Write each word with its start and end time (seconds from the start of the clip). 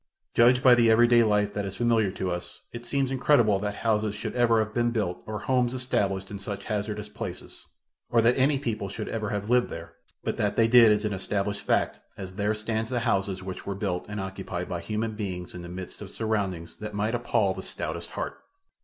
Judged 0.33 0.63
by 0.63 0.73
the 0.73 0.89
everyday 0.89 1.21
life 1.21 1.53
that 1.53 1.63
is 1.63 1.75
familiar 1.75 2.09
to 2.09 2.31
us 2.31 2.61
it 2.73 2.87
seems 2.87 3.11
incredible 3.11 3.59
that 3.59 3.75
houses 3.75 4.15
should 4.15 4.33
ever 4.33 4.57
have 4.57 4.73
been 4.73 4.89
built 4.89 5.19
or 5.27 5.41
homes 5.41 5.75
established 5.75 6.31
in 6.31 6.39
such 6.39 6.65
hazardous 6.65 7.07
places, 7.07 7.67
or 8.09 8.19
that 8.19 8.35
any 8.35 8.57
people 8.57 8.89
should 8.89 9.05
have 9.05 9.13
ever 9.23 9.45
lived 9.47 9.69
there. 9.69 9.93
But 10.23 10.37
that 10.37 10.55
they 10.55 10.67
did 10.67 10.91
is 10.91 11.05
an 11.05 11.13
established 11.13 11.61
fact 11.61 11.99
as 12.17 12.33
there 12.33 12.55
stand 12.55 12.87
the 12.87 13.01
houses 13.01 13.43
which 13.43 13.67
were 13.67 13.75
built 13.75 14.07
and 14.09 14.19
occupied 14.19 14.67
by 14.67 14.79
human 14.79 15.11
beings 15.11 15.53
in 15.53 15.61
the 15.61 15.69
midst 15.69 16.01
of 16.01 16.09
surroundings 16.09 16.77
that 16.79 16.95
might 16.95 17.13
appall 17.13 17.53
the 17.53 17.61
stoutest 17.61 18.09
heart. 18.17 18.39